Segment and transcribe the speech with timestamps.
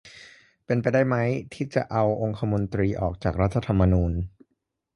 [0.65, 1.15] เป็นไปได้ไหม
[1.53, 4.13] ที่จะเอาองคมนตรีออกจากรัฐธรรมนูญ